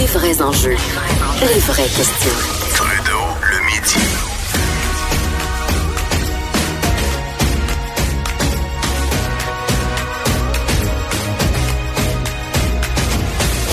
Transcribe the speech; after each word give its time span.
Les 0.00 0.06
vrais 0.06 0.40
enjeux. 0.42 0.76
Les 1.42 1.60
vraies 1.60 1.82
questions. 1.88 2.38
Trudeau, 2.74 3.20
le 3.42 3.66
midi. 3.66 4.06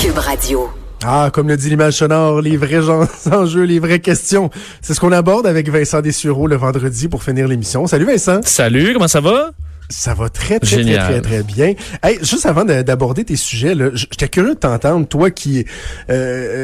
Cube 0.02 0.18
Radio. 0.18 0.70
Ah, 1.04 1.30
comme 1.32 1.48
le 1.48 1.58
dit 1.58 1.70
l'image 1.70 1.94
sonore, 1.94 2.41
les 2.41 2.57
vrais 2.57 2.82
gens- 2.82 3.07
enjeux, 3.32 3.63
les 3.63 3.80
vraies 3.80 3.99
questions. 3.99 4.49
C'est 4.82 4.94
ce 4.94 4.99
qu'on 4.99 5.12
aborde 5.12 5.46
avec 5.48 5.70
Vincent 5.70 6.02
Dessureau 6.02 6.48
le 6.48 6.55
vendredi 6.55 7.07
pour 7.07 7.23
finir 7.23 7.48
l'émission. 7.48 7.88
Salut 7.88 8.05
Vincent. 8.05 8.40
Salut, 8.44 8.94
comment 8.94 9.07
ça 9.07 9.21
va? 9.21 9.52
Ça 9.90 10.14
va 10.14 10.30
très, 10.30 10.59
très, 10.59 10.84
très, 10.84 10.98
très, 10.98 11.22
très 11.22 11.44
bien. 11.44 11.73
Hey, 12.04 12.18
juste 12.22 12.46
avant 12.46 12.66
de- 12.66 12.82
d'aborder 12.82 13.23
tes 13.23 13.36
sujets, 13.38 13.73
j'étais 13.94 14.27
curieux 14.27 14.55
de 14.55 14.60
t'entendre, 14.60 15.08
toi 15.08 15.32
qui, 15.32 15.60
euh, 15.60 15.63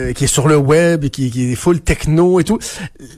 euh, 0.09 0.13
qui 0.13 0.25
est 0.25 0.27
sur 0.27 0.47
le 0.47 0.57
web, 0.57 1.05
et 1.05 1.09
qui, 1.09 1.31
qui 1.31 1.51
est 1.51 1.55
full 1.55 1.79
techno 1.79 2.39
et 2.39 2.43
tout. 2.43 2.59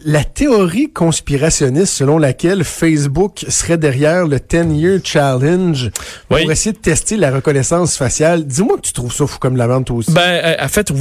La 0.06 0.24
théorie 0.24 0.92
conspirationniste 0.92 1.94
selon 1.94 2.18
laquelle 2.18 2.64
Facebook 2.64 3.46
serait 3.50 3.78
derrière 3.78 4.28
le 4.28 4.38
10-year 4.38 5.00
challenge 5.04 5.90
pour 6.30 6.52
essayer 6.52 6.74
de 6.74 6.78
tester 6.78 7.18
la 7.18 7.32
reconnaissance 7.32 7.98
faciale. 7.98 8.46
Dis-moi 8.46 8.78
que 8.78 8.82
tu 8.82 8.94
trouves 8.94 9.14
ça 9.14 9.26
fou 9.26 9.40
comme 9.40 9.58
la 9.58 9.68
vente 9.68 9.90
aussi. 9.92 10.12
Ben, 10.12 10.22
euh, 10.22 10.56
en 10.60 10.68
fait, 10.68 10.92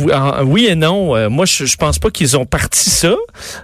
oui, 0.44 0.66
et 0.66 0.74
non. 0.74 1.28
Moi, 1.30 1.44
je, 1.44 1.76
pense 1.76 1.98
pas 1.98 2.10
qu'ils 2.10 2.36
ont 2.36 2.46
parti 2.46 2.88
ça. 2.90 3.14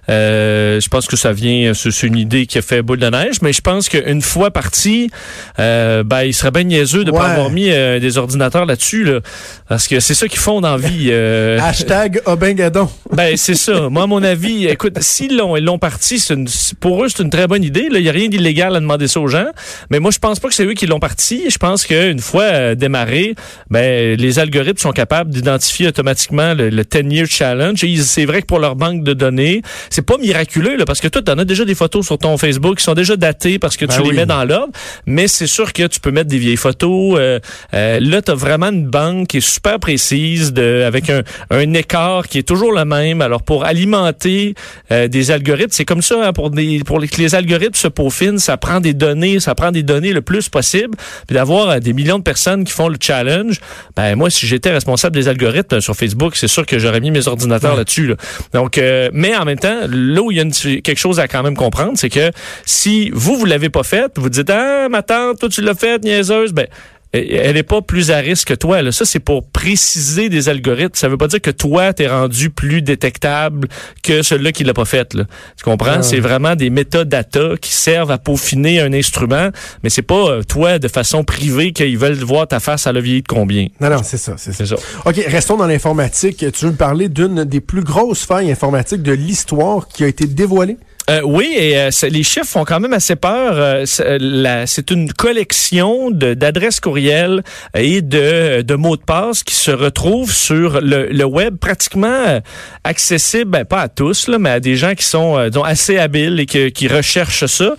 Euh, 0.09 0.81
je 0.81 0.89
pense 0.89 1.07
que 1.07 1.17
ça 1.17 1.33
vient, 1.33 1.73
c'est 1.75 2.03
une 2.03 2.17
idée 2.17 2.47
qui 2.47 2.59
a 2.59 2.63
fait 2.63 2.83
boule 2.83 2.99
de 2.99 3.09
neige, 3.09 3.37
mais 3.43 3.53
je 3.53 3.61
pense 3.61 3.89
qu'une 3.89 4.23
fois 4.23 4.51
parti, 4.51 5.11
euh, 5.59 6.03
ben, 6.03 6.23
il 6.23 6.35
serait 6.35 6.51
bien 6.51 6.65
niaiseux 6.65 7.05
de 7.05 7.11
Ouais. 7.11 7.19
pas 7.19 7.27
avoir 7.29 7.51
mis 7.51 7.71
euh, 7.71 7.99
des 7.99 8.19
ordinateurs 8.19 8.67
là-dessus, 8.67 9.05
là, 9.05 9.21
parce 9.69 9.89
que 9.89 10.01
c'est 10.01 10.15
ça 10.15 10.29
qu'ils 10.29 10.39
font 10.39 10.61
dans 10.61 10.77
la 10.77 10.89
vie. 10.89 11.09
euh, 11.11 11.59
Hashtag 11.63 12.21
Obingadon. 12.27 12.89
Ben 13.13 13.37
c'est 13.37 13.55
ça. 13.55 13.89
Moi, 13.89 14.05
à 14.05 14.07
mon 14.07 14.23
avis, 14.23 14.67
écoute, 14.67 14.97
s'ils 15.01 15.37
l'ont, 15.37 15.57
ils 15.57 15.65
l'ont 15.65 15.79
parti, 15.79 16.19
c'est 16.19 16.35
une- 16.35 16.49
pour 16.81 17.03
eux, 17.05 17.09
c'est 17.09 17.23
une 17.23 17.31
très 17.31 17.47
bonne 17.47 17.65
idée. 17.65 17.89
Il 17.91 18.01
n'y 18.03 18.09
a 18.09 18.13
rien 18.13 18.29
d'illégal 18.29 18.75
à 18.77 18.81
demander 18.81 19.09
ça 19.09 19.21
aux 19.21 19.29
gens. 19.29 19.47
Mais 19.91 19.99
moi, 19.99 20.11
je 20.11 20.19
pense 20.19 20.39
pas 20.41 20.49
que 20.49 20.55
c'est 20.55 20.65
eux 20.65 20.75
qui 20.75 20.87
l'ont 20.87 21.01
parti. 21.01 21.51
Je 21.51 21.59
pense 21.59 21.85
qu'une 21.87 22.21
fois 22.21 22.75
démarré, 22.75 23.35
ben 23.71 24.17
les 24.19 24.39
algorithmes 24.39 24.79
sont 24.79 24.93
capables 24.93 25.31
d'identifier 25.31 25.89
automatiquement 25.89 26.55
le, 26.55 26.69
le 26.71 26.83
10-year 26.85 27.27
challenge. 27.29 27.83
Et 27.85 27.97
c'est 27.97 28.25
vrai 28.25 28.43
que 28.43 28.47
pour 28.47 28.59
leur 28.59 28.77
banque 28.77 29.03
de 29.05 29.13
données, 29.15 29.63
c'est 29.91 30.03
pas 30.07 30.17
miraculeux 30.19 30.77
là, 30.77 30.85
parce 30.85 31.01
que 31.01 31.09
toi, 31.09 31.23
tu 31.23 31.31
en 31.33 31.39
as 31.39 31.45
déjà 31.45 31.65
des 31.65 31.75
photos 31.75 32.07
sur 32.07 32.19
ton 32.19 32.37
Facebook 32.39 32.79
qui 32.79 32.85
sont 32.85 32.95
déjà 32.95 33.17
datées 33.17 33.59
parce 33.59 33.77
que 33.77 33.85
Ben 33.87 33.97
tu 33.97 34.03
les 34.03 34.13
mets 34.13 34.27
dans 34.27 34.45
l'ordre. 34.45 34.73
Mais 35.07 35.20
c'est 35.29 35.47
sûr 35.47 35.73
que 35.73 35.87
tu 35.87 36.01
peux 36.01 36.11
mettre 36.11 36.29
des 36.29 36.39
vieilles 36.39 36.57
photos. 36.57 37.17
Euh, 37.19 37.41
euh, 37.75 37.99
là, 38.01 38.23
tu 38.23 38.31
as 38.31 38.35
vraiment 38.35 38.69
une 38.69 38.87
banque 38.87 39.29
qui 39.29 39.37
est 39.39 39.41
super 39.41 39.79
précise, 39.79 40.53
de, 40.53 40.85
avec 40.87 41.11
un, 41.11 41.23
un 41.51 41.73
écart 41.75 42.29
qui 42.29 42.39
est 42.39 42.43
toujours 42.49 42.73
le 42.73 42.85
même. 42.85 43.21
Alors, 43.23 43.43
pour 43.43 43.65
alimenter 43.65 44.55
euh, 44.93 45.09
des 45.09 45.31
algorithmes, 45.31 45.71
c'est 45.73 45.85
comme 45.85 46.03
ça, 46.03 46.29
hein, 46.29 46.33
pour, 46.33 46.51
des, 46.51 46.81
pour 46.85 46.99
les, 47.01 47.09
que 47.09 47.21
les 47.21 47.35
algorithmes 47.35 47.75
se 47.75 47.89
peaufinent, 47.89 48.39
ça 48.39 48.57
prend 48.57 48.81
des 48.81 48.95
données, 48.95 49.41
ça 49.41 49.55
prend 49.55 49.71
des 49.73 49.83
données 49.83 50.13
le 50.13 50.23
plus 50.23 50.49
possible. 50.49 50.97
Puis 51.27 51.35
d'avoir 51.35 51.71
euh, 51.71 51.79
des 51.81 51.93
millions 51.93 52.19
de 52.19 52.25
personnes 52.25 52.65
qui 52.65 52.73
font 52.73 52.89
le 52.89 52.97
challenge, 53.01 53.61
ben 53.97 54.15
moi, 54.17 54.31
si 54.31 54.47
j'étais 54.47 54.71
responsable 54.71 55.15
des 55.15 55.29
algorithmes 55.29 55.77
euh, 55.77 55.81
sur 55.81 55.95
Facebook, 55.95 56.37
c'est 56.37 56.49
sûr 56.49 56.67
que 56.67 56.79
j'aurais 56.79 57.01
mis 57.01 57.11
mes 57.11 57.27
ordinateurs 57.29 57.77
là-dessus. 57.77 58.07
là. 58.09 58.15
Donc, 58.53 58.79
euh, 58.79 59.11
mais 59.13 59.37
en 59.37 59.45
même 59.45 59.59
temps, 59.59 59.81
là 59.89 60.23
où 60.23 60.31
il 60.31 60.37
y 60.37 60.41
a 60.41 60.43
une- 60.45 60.53
quelque 60.83 60.99
chose 60.99 61.21
à 61.21 61.29
quand 61.29 61.43
même 61.43 61.57
comprendre, 61.57 61.93
c'est 61.97 62.11
que 62.11 62.31
si 62.65 63.11
vous, 63.13 63.37
vous 63.37 63.45
l'avez 63.45 63.69
pas 63.71 63.83
fait, 63.83 64.13
vous 64.17 64.29
dites, 64.29 64.51
ah, 64.51 64.89
ma 64.89 65.03
toi, 65.39 65.49
tu 65.49 65.61
l'as 65.61 65.75
fait, 65.75 66.03
niaiseuse, 66.03 66.53
ben, 66.53 66.67
elle 67.13 67.55
n'est 67.55 67.65
pas 67.65 67.83
plus 67.83 68.13
à 68.13 68.19
risque 68.19 68.49
que 68.49 68.55
toi. 68.55 68.83
Là. 68.83 68.93
Ça, 68.93 69.05
c'est 69.05 69.19
pour 69.19 69.45
préciser 69.45 70.29
des 70.29 70.49
algorithmes. 70.49 70.95
Ça 70.95 71.09
veut 71.09 71.17
pas 71.17 71.27
dire 71.27 71.41
que 71.41 71.51
toi, 71.51 71.93
t'es 71.93 72.07
rendu 72.07 72.51
plus 72.51 72.83
détectable 72.83 73.69
que 74.05 74.23
celui-là 74.23 74.53
qui 74.53 74.63
l'a 74.63 74.75
pas 74.75 74.85
fait. 74.85 75.15
Là. 75.15 75.25
Tu 75.57 75.65
comprends? 75.65 75.97
Ah. 75.99 76.03
C'est 76.03 76.21
vraiment 76.21 76.55
des 76.55 76.71
métadata 76.71 77.57
qui 77.61 77.73
servent 77.73 78.13
à 78.13 78.19
peaufiner 78.19 78.81
un 78.81 78.93
instrument, 78.93 79.51
mais 79.83 79.91
c'est 79.91 80.03
pas 80.03 80.31
euh, 80.31 80.43
toi, 80.45 80.79
de 80.79 80.87
façon 80.87 81.25
privée, 81.25 81.73
qu'ils 81.73 81.99
veulent 81.99 82.15
voir 82.15 82.47
ta 82.47 82.61
face 82.61 82.87
à 82.87 82.93
la 82.93 83.01
vieillir 83.01 83.23
de 83.23 83.29
combien. 83.29 83.67
Non, 83.81 83.91
non, 83.91 84.03
c'est 84.05 84.17
ça, 84.17 84.35
c'est 84.37 84.53
ça. 84.53 84.65
C'est 84.65 84.77
ça. 84.77 84.83
OK, 85.05 85.17
restons 85.27 85.57
dans 85.57 85.67
l'informatique. 85.67 86.45
Tu 86.53 86.65
veux 86.65 86.71
me 86.71 86.77
parler 86.77 87.09
d'une 87.09 87.45
des 87.45 87.61
plus 87.61 87.83
grosses 87.83 88.25
failles 88.25 88.53
informatiques 88.53 89.03
de 89.03 89.13
l'histoire 89.13 89.89
qui 89.89 90.05
a 90.05 90.07
été 90.07 90.27
dévoilée? 90.27 90.77
Euh, 91.11 91.23
oui, 91.25 91.55
et 91.57 91.77
euh, 91.77 91.91
les 92.09 92.23
chiffres 92.23 92.47
font 92.47 92.65
quand 92.65 92.79
même 92.79 92.93
assez 92.93 93.17
peur. 93.17 93.55
Euh, 93.57 94.65
c'est 94.67 94.91
une 94.93 95.13
collection 95.13 96.11
d'adresses 96.13 96.79
courriels 96.79 97.43
et 97.75 98.01
de, 98.01 98.63
de 98.63 98.75
mots 98.77 98.97
de 98.97 99.03
passe 99.03 99.43
qui 99.43 99.55
se 99.55 99.73
retrouvent 99.73 100.33
sur 100.33 100.81
le, 100.81 101.07
le 101.07 101.25
web, 101.25 101.57
pratiquement 101.57 102.41
accessible, 102.85 103.51
ben, 103.51 103.65
pas 103.65 103.81
à 103.81 103.89
tous, 103.89 104.29
là, 104.29 104.39
mais 104.39 104.51
à 104.51 104.61
des 104.61 104.77
gens 104.77 104.95
qui 104.95 105.05
sont 105.05 105.49
disons, 105.49 105.65
assez 105.65 105.99
habiles 105.99 106.39
et 106.39 106.47
qui 106.47 106.89
recherchent 106.89 107.47
ça. 107.47 107.75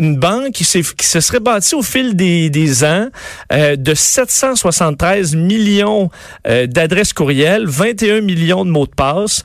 Une 0.00 0.16
banque 0.16 0.52
qui, 0.52 0.64
se 0.64 1.20
serait 1.20 1.40
bâtie 1.40 1.74
au 1.74 1.82
fil 1.82 2.16
des, 2.16 2.50
des 2.50 2.84
ans 2.84 3.08
de 3.50 3.94
773 3.94 5.36
millions 5.36 6.10
d'adresses 6.44 7.12
courriels, 7.12 7.66
21 7.66 8.20
millions 8.20 8.64
de 8.64 8.70
mots 8.70 8.86
de 8.86 8.94
passe 8.94 9.44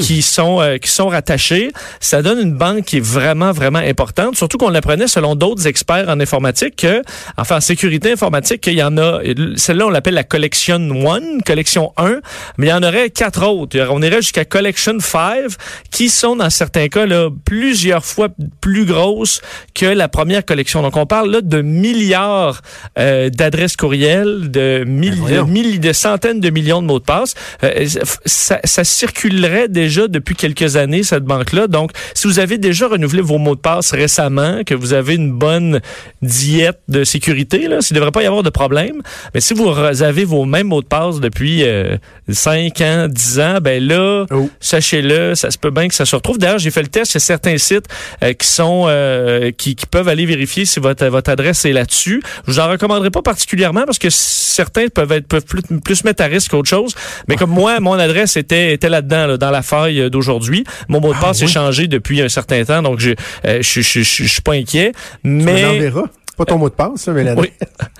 qui 0.00 0.22
sont 0.22 0.78
qui 0.80 0.90
sont 0.90 1.08
rattachés. 1.08 1.72
Ça 2.00 2.22
donne 2.22 2.38
une 2.40 2.54
banque 2.54 2.69
qui 2.80 2.98
est 2.98 3.04
vraiment 3.04 3.52
vraiment 3.52 3.78
importante, 3.80 4.36
surtout 4.36 4.58
qu'on 4.58 4.70
l'apprenait 4.70 5.08
selon 5.08 5.34
d'autres 5.34 5.66
experts 5.66 6.08
en 6.08 6.20
informatique 6.20 6.76
que 6.76 7.02
enfin 7.36 7.56
en 7.56 7.60
sécurité 7.60 8.12
informatique 8.12 8.60
qu'il 8.60 8.74
y 8.74 8.82
en 8.82 8.96
a 8.98 9.20
celle-là 9.56 9.86
on 9.86 9.90
l'appelle 9.90 10.14
la 10.14 10.24
collection 10.24 10.78
1, 10.78 11.40
collection 11.44 11.92
1, 11.96 12.20
mais 12.58 12.66
il 12.68 12.70
y 12.70 12.72
en 12.72 12.82
aurait 12.82 13.10
quatre 13.10 13.46
autres. 13.46 13.78
On 13.90 14.00
irait 14.02 14.22
jusqu'à 14.22 14.44
collection 14.44 14.98
5 15.00 15.46
qui 15.90 16.08
sont 16.08 16.36
dans 16.36 16.50
certains 16.50 16.88
cas 16.88 17.06
là 17.06 17.28
plusieurs 17.44 18.04
fois 18.04 18.28
plus 18.60 18.84
grosses 18.84 19.40
que 19.74 19.86
la 19.86 20.08
première 20.08 20.44
collection. 20.44 20.82
Donc 20.82 20.96
on 20.96 21.06
parle 21.06 21.30
là 21.30 21.40
de 21.40 21.60
milliards 21.62 22.60
euh, 22.98 23.30
d'adresses 23.30 23.76
courriels, 23.76 24.50
de, 24.50 24.84
mille- 24.86 25.14
de, 25.16 25.20
voyons. 25.20 25.46
mille- 25.46 25.80
de 25.80 25.92
centaines 25.92 26.40
de 26.40 26.50
millions 26.50 26.82
de 26.82 26.86
mots 26.86 26.98
de 26.98 27.04
passe. 27.04 27.34
Euh, 27.64 27.86
ça, 28.26 28.60
ça 28.64 28.84
circulerait 28.84 29.68
déjà 29.68 30.08
depuis 30.08 30.34
quelques 30.34 30.76
années, 30.76 31.02
cette 31.02 31.24
banque-là. 31.24 31.66
Donc, 31.66 31.90
si 32.14 32.26
vous 32.26 32.38
avez 32.38 32.49
déjà 32.58 32.88
renouvelé 32.88 33.22
vos 33.22 33.38
mots 33.38 33.54
de 33.54 33.60
passe 33.60 33.92
récemment, 33.92 34.62
que 34.64 34.74
vous 34.74 34.92
avez 34.92 35.14
une 35.14 35.32
bonne 35.32 35.80
diète 36.22 36.78
de 36.88 37.04
sécurité, 37.04 37.68
là, 37.68 37.80
s'il 37.80 37.94
ne 37.94 38.00
devrait 38.00 38.12
pas 38.12 38.22
y 38.22 38.26
avoir 38.26 38.42
de 38.42 38.50
problème. 38.50 39.02
Mais 39.34 39.40
si 39.40 39.54
vous 39.54 39.68
avez 39.68 40.24
vos 40.24 40.44
mêmes 40.44 40.68
mots 40.68 40.82
de 40.82 40.86
passe 40.86 41.20
depuis 41.20 41.62
euh, 41.64 41.96
5 42.28 42.80
ans, 42.80 43.06
10 43.08 43.40
ans, 43.40 43.58
ben 43.60 43.82
là, 43.86 44.26
Oh. 44.30 44.48
sachez-le, 44.60 45.34
ça 45.34 45.50
se 45.50 45.58
peut 45.58 45.70
bien 45.70 45.88
que 45.88 45.94
ça 45.94 46.04
se 46.04 46.14
retrouve. 46.16 46.38
D'ailleurs, 46.38 46.58
j'ai 46.58 46.70
fait 46.70 46.82
le 46.82 46.88
test 46.88 47.12
chez 47.12 47.18
certains 47.18 47.58
sites 47.58 47.86
euh, 48.22 48.32
qui 48.32 48.46
sont 48.46 48.84
euh, 48.88 49.50
qui, 49.50 49.74
qui 49.74 49.86
peuvent 49.86 50.08
aller 50.08 50.26
vérifier 50.26 50.64
si 50.64 50.80
votre, 50.80 51.06
votre 51.06 51.30
adresse 51.30 51.64
est 51.64 51.72
là-dessus. 51.72 52.22
Je 52.46 52.52
vous 52.52 52.60
en 52.60 52.68
recommanderais 52.68 53.10
pas 53.10 53.22
particulièrement 53.22 53.82
parce 53.86 53.98
que 53.98 54.08
certains 54.10 54.88
peuvent 54.88 55.12
être 55.12 55.26
peuvent 55.26 55.44
plus, 55.44 55.62
plus 55.84 56.04
mettre 56.04 56.22
à 56.22 56.26
risque 56.26 56.50
qu'autre 56.50 56.68
chose. 56.68 56.94
Mais 57.28 57.36
comme 57.36 57.50
moi, 57.50 57.80
mon 57.80 57.92
adresse 57.94 58.36
était 58.36 58.72
était 58.74 58.88
là-dedans, 58.88 59.26
là, 59.26 59.36
dans 59.36 59.50
la 59.50 59.62
faille 59.62 60.10
d'aujourd'hui. 60.10 60.64
Mon 60.88 61.00
mot 61.00 61.12
de 61.12 61.18
Ah, 61.18 61.26
passe 61.26 61.38
oui? 61.40 61.44
est 61.44 61.48
changé 61.52 61.86
depuis 61.86 62.20
un 62.20 62.28
certain 62.28 62.39
temps, 62.46 62.82
donc 62.82 63.00
je 63.00 63.10
euh, 63.44 63.58
je 63.62 63.80
je- 63.80 64.00
je- 64.02 64.22
je 64.24 64.28
suis 64.28 64.42
pas 64.42 64.52
inquiet. 64.54 64.92
Tu 65.24 65.30
me 65.30 65.44
Mais 65.44 65.62
l'enverras. 65.62 66.06
Pas 66.40 66.46
ton 66.46 66.56
mot 66.58 66.70
de 66.70 66.74
passe, 66.74 67.06
mais 67.08 67.22
la 67.22 67.34
oui. 67.34 67.50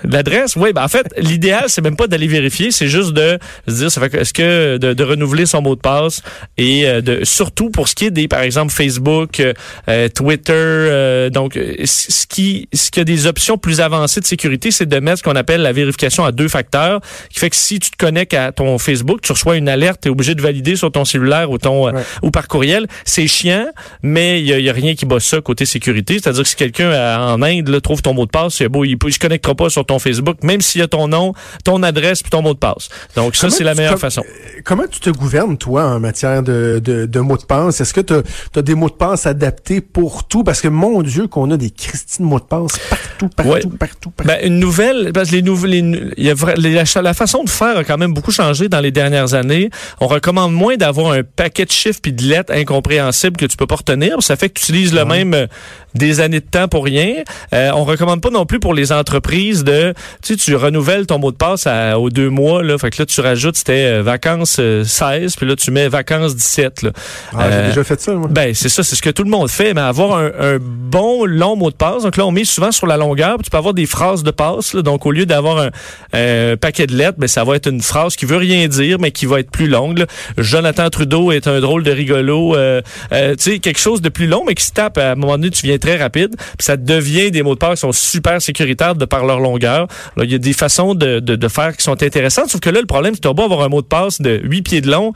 L'adresse, 0.02 0.56
oui. 0.56 0.72
Ben 0.72 0.82
en 0.84 0.88
fait, 0.88 1.06
l'idéal, 1.18 1.64
c'est 1.68 1.82
même 1.82 1.96
pas 1.96 2.06
d'aller 2.06 2.26
vérifier, 2.26 2.70
c'est 2.70 2.88
juste 2.88 3.12
de 3.12 3.38
se 3.68 3.74
dire, 3.74 3.90
ça 3.90 4.00
fait 4.00 4.08
que, 4.08 4.16
est-ce 4.16 4.32
que 4.32 4.78
de, 4.78 4.94
de 4.94 5.04
renouveler 5.04 5.44
son 5.44 5.60
mot 5.60 5.76
de 5.76 5.80
passe 5.80 6.22
et 6.56 6.86
euh, 6.88 7.02
de 7.02 7.22
surtout 7.22 7.68
pour 7.68 7.86
ce 7.86 7.94
qui 7.94 8.06
est 8.06 8.10
des, 8.10 8.28
par 8.28 8.40
exemple, 8.40 8.72
Facebook, 8.72 9.40
euh, 9.40 9.52
euh, 9.90 10.08
Twitter, 10.08 10.52
euh, 10.54 11.28
donc 11.28 11.58
euh, 11.58 11.74
ce 11.84 12.26
qui, 12.26 12.66
ce 12.72 12.90
qui 12.90 13.00
a 13.00 13.04
des 13.04 13.26
options 13.26 13.58
plus 13.58 13.82
avancées 13.82 14.20
de 14.20 14.24
sécurité, 14.26 14.70
c'est 14.70 14.86
de 14.86 14.98
mettre 15.00 15.18
ce 15.18 15.22
qu'on 15.22 15.36
appelle 15.36 15.60
la 15.60 15.72
vérification 15.72 16.24
à 16.24 16.32
deux 16.32 16.48
facteurs, 16.48 17.00
qui 17.28 17.38
fait 17.40 17.50
que 17.50 17.56
si 17.56 17.78
tu 17.78 17.90
te 17.90 17.96
connectes 17.98 18.32
à 18.32 18.52
ton 18.52 18.78
Facebook, 18.78 19.20
tu 19.20 19.32
reçois 19.32 19.58
une 19.58 19.68
alerte, 19.68 20.00
tu 20.00 20.08
es 20.08 20.10
obligé 20.10 20.34
de 20.34 20.40
valider 20.40 20.76
sur 20.76 20.90
ton 20.90 21.04
cellulaire 21.04 21.50
ou 21.50 21.58
ton 21.58 21.88
euh, 21.88 21.90
Ouais. 21.92 22.02
ou 22.22 22.30
par 22.30 22.48
courriel. 22.48 22.86
C'est 23.04 23.26
chiant, 23.26 23.66
mais 24.02 24.40
il 24.40 24.46
y, 24.46 24.62
y 24.62 24.70
a 24.70 24.72
rien 24.72 24.94
qui 24.94 25.04
bat 25.04 25.20
ça 25.20 25.42
côté 25.42 25.66
sécurité. 25.66 26.14
C'est-à-dire 26.14 26.44
que 26.44 26.48
si 26.48 26.56
quelqu'un 26.56 27.20
en 27.20 27.42
Inde 27.42 27.68
là, 27.68 27.80
trouve 27.82 28.00
ton 28.00 28.14
mot 28.14 28.24
de 28.24 28.29
de 28.30 28.38
passe, 28.38 28.54
c'est 28.54 28.68
beau, 28.68 28.84
il 28.84 28.96
ne 29.02 29.10
se 29.10 29.18
connectera 29.18 29.54
pas 29.54 29.68
sur 29.70 29.84
ton 29.84 29.98
Facebook, 29.98 30.42
même 30.42 30.60
s'il 30.60 30.80
y 30.80 30.84
a 30.84 30.88
ton 30.88 31.08
nom, 31.08 31.34
ton 31.64 31.82
adresse 31.82 32.22
puis 32.22 32.30
ton 32.30 32.42
mot 32.42 32.54
de 32.54 32.58
passe. 32.58 32.88
Donc 33.16 33.36
ça, 33.36 33.50
c'est 33.50 33.64
la 33.64 33.74
meilleure 33.74 33.92
com- 33.92 34.00
façon. 34.00 34.22
Comment 34.64 34.84
tu 34.90 35.00
te 35.00 35.10
gouvernes, 35.10 35.56
toi, 35.58 35.84
en 35.86 36.00
matière 36.00 36.42
de, 36.42 36.80
de, 36.82 37.06
de 37.06 37.20
mots 37.20 37.36
de 37.36 37.44
passe? 37.44 37.80
Est-ce 37.80 37.92
que 37.94 38.00
tu 38.00 38.14
as, 38.14 38.62
des 38.62 38.74
mots 38.74 38.88
de 38.88 38.94
passe 38.94 39.26
adaptés 39.26 39.80
pour 39.80 40.26
tout? 40.28 40.44
Parce 40.44 40.60
que, 40.60 40.68
mon 40.68 41.02
Dieu, 41.02 41.26
qu'on 41.26 41.50
a 41.50 41.56
des 41.56 41.70
Christine 41.70 42.24
mots 42.26 42.38
de 42.40 42.44
passe 42.44 42.78
partout, 42.88 43.28
partout, 43.28 43.50
Ouais. 43.50 43.60
partout, 43.78 44.10
partout. 44.10 44.28
Ben, 44.28 44.38
une 44.46 44.58
nouvelle, 44.58 45.10
parce 45.12 45.30
que 45.30 45.36
les 45.36 45.42
nouvelles, 45.42 46.14
il 46.16 46.34
la, 46.56 47.02
la 47.02 47.14
façon 47.14 47.44
de 47.44 47.50
faire 47.50 47.76
a 47.78 47.84
quand 47.84 47.98
même 47.98 48.14
beaucoup 48.14 48.30
changé 48.30 48.68
dans 48.68 48.80
les 48.80 48.90
dernières 48.92 49.34
années. 49.34 49.70
On 50.00 50.06
recommande 50.06 50.52
moins 50.52 50.76
d'avoir 50.76 51.12
un 51.12 51.22
paquet 51.22 51.64
de 51.64 51.70
chiffres 51.70 52.00
puis 52.02 52.12
de 52.12 52.22
lettres 52.22 52.52
incompréhensibles 52.52 53.36
que 53.36 53.46
tu 53.46 53.56
peux 53.56 53.66
pas 53.66 53.76
retenir. 53.76 54.22
Ça 54.22 54.36
fait 54.36 54.48
que 54.48 54.58
tu 54.60 54.64
utilises 54.72 54.94
le 54.94 55.04
même 55.04 55.46
des 55.94 56.20
années 56.20 56.40
de 56.40 56.44
temps 56.46 56.68
pour 56.68 56.84
rien. 56.84 57.14
Euh, 57.54 57.70
on 57.74 57.84
recommande 57.84 58.20
pas 58.20 58.30
non 58.30 58.46
plus 58.46 58.60
pour 58.60 58.74
les 58.74 58.92
entreprises 58.92 59.64
de, 59.64 59.92
tu 60.22 60.34
sais, 60.34 60.36
tu 60.36 60.54
renouvelles 60.56 61.06
ton 61.06 61.18
mot 61.18 61.30
de 61.32 61.36
passe 61.36 61.66
à- 61.66 61.98
aux 61.98 62.10
deux 62.10 62.28
mois, 62.30 62.62
là. 62.62 62.78
Fait 62.78 62.90
que 62.90 63.02
là, 63.02 63.06
tu 63.06 63.20
rajoutes, 63.20 63.56
c'était 63.56 63.86
euh, 63.98 64.02
vacances 64.02 64.58
euh, 64.60 64.84
16, 64.84 65.36
puis 65.36 65.46
là, 65.46 65.56
tu 65.56 65.70
mets 65.70 65.88
vacances 65.88 66.36
17, 66.36 66.82
là. 66.82 66.90
Ah, 67.34 67.44
Euh, 67.44 67.62
J'ai 67.62 67.68
déjà 67.68 67.84
fait 67.84 68.00
ça, 68.00 68.12
moi. 68.12 68.28
ben, 68.30 68.54
c'est 68.54 68.68
ça, 68.68 68.82
c'est 68.82 68.96
ce 68.96 69.02
que 69.02 69.10
tout 69.10 69.24
le 69.24 69.30
monde 69.30 69.50
fait, 69.50 69.74
mais 69.74 69.80
avoir 69.80 70.16
un, 70.18 70.30
un 70.38 70.58
bon 70.60 71.24
long 71.24 71.56
mot 71.56 71.70
de 71.70 71.76
passe. 71.76 72.02
Donc 72.04 72.16
là, 72.16 72.26
on 72.26 72.30
met 72.30 72.44
souvent 72.44 72.72
sur 72.72 72.86
la 72.86 72.96
longueur, 72.96 73.36
puis 73.36 73.44
tu 73.44 73.50
peux 73.50 73.56
avoir 73.58 73.74
des 73.74 73.86
phrases 73.86 74.22
de 74.22 74.30
passe. 74.30 74.74
là. 74.74 74.82
donc 74.82 75.06
au 75.06 75.12
lieu 75.12 75.26
d'avoir 75.26 75.58
un, 75.58 75.70
un 76.12 76.56
paquet 76.56 76.86
de 76.86 76.94
lettres, 76.94 77.18
ben, 77.18 77.26
ça 77.26 77.44
va 77.44 77.56
être 77.56 77.68
une 77.68 77.82
phrase 77.82 78.16
qui 78.16 78.26
veut 78.26 78.36
rien 78.36 78.68
dire, 78.68 78.98
mais 79.00 79.10
qui 79.10 79.26
va 79.26 79.40
être 79.40 79.50
plus 79.50 79.66
longue. 79.68 79.98
là. 79.98 80.06
Jonathan 80.38 80.88
Trudeau 80.90 81.32
est 81.32 81.46
un 81.46 81.60
drôle 81.60 81.82
de 81.82 81.90
rigolo. 81.90 82.54
euh, 82.56 82.80
euh, 83.12 83.34
tu 83.36 83.52
sais, 83.52 83.58
quelque 83.58 83.78
chose 83.80 84.00
de 84.02 84.08
plus 84.08 84.26
long, 84.26 84.44
mais 84.46 84.54
qui 84.54 84.64
se 84.64 84.72
tape. 84.72 84.98
À 84.98 85.12
un 85.12 85.14
moment 85.14 85.32
donné, 85.32 85.50
tu 85.50 85.66
viens 85.66 85.78
très 85.80 85.96
rapide, 85.96 86.36
puis 86.36 86.64
ça 86.64 86.76
devient 86.76 87.30
des 87.32 87.42
mots 87.42 87.54
de 87.54 87.58
passe 87.58 87.74
qui 87.74 87.80
sont 87.80 87.92
super 87.92 88.40
sécuritaires 88.40 88.94
de 88.94 89.04
par 89.04 89.24
leur 89.26 89.40
longueur. 89.40 89.88
Là, 90.16 90.24
il 90.24 90.30
y 90.30 90.34
a 90.34 90.38
des 90.38 90.52
façons 90.52 90.94
de, 90.94 91.18
de, 91.20 91.34
de 91.36 91.48
faire 91.48 91.76
qui 91.76 91.82
sont 91.82 92.00
intéressantes, 92.02 92.48
sauf 92.50 92.60
que 92.60 92.70
là, 92.70 92.80
le 92.80 92.86
problème, 92.86 93.14
c'est 93.14 93.20
que 93.22 93.28
tu 93.28 93.34
beau 93.34 93.42
avoir 93.44 93.62
un 93.62 93.68
mot 93.68 93.82
de 93.82 93.86
passe 93.86 94.20
de 94.20 94.40
8 94.44 94.62
pieds 94.62 94.80
de 94.80 94.90
long, 94.90 95.12